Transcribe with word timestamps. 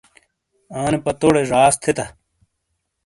انے 0.79 0.97
پتوڑے 1.05 1.43
جاس 1.51 1.73
تھیتا۔ 1.81 2.05